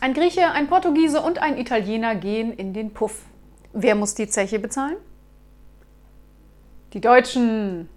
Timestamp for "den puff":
2.74-3.24